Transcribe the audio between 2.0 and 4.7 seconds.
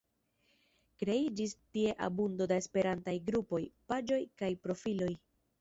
abundo da Esperantaj grupoj, paĝoj kaj